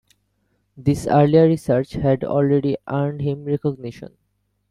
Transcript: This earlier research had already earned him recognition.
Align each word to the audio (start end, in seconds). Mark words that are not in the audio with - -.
This 0.75 1.05
earlier 1.05 1.45
research 1.45 1.93
had 1.93 2.23
already 2.23 2.75
earned 2.87 3.21
him 3.21 3.43
recognition. 3.43 4.17